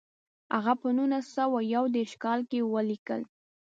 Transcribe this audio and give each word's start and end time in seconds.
هغه 0.53 0.73
په 0.81 0.87
نولس 0.97 1.25
سوه 1.37 1.57
یو 1.73 1.83
دېرش 1.95 2.13
کال 2.23 2.39
کې 2.49 2.59
ولیکل. 2.73 3.21